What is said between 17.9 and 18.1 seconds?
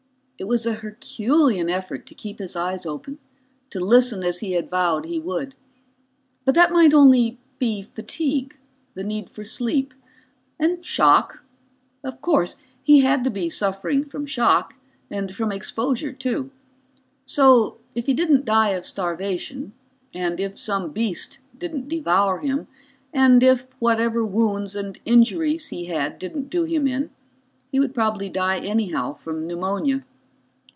if